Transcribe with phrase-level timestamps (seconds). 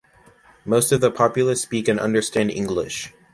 [0.65, 3.13] Most of the populace speak and understand English.